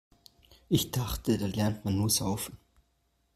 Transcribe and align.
Ich 0.67 0.89
dachte, 0.89 1.37
da 1.37 1.45
lernt 1.45 1.85
man 1.85 1.95
nur 1.95 2.09
Saufen. 2.09 2.57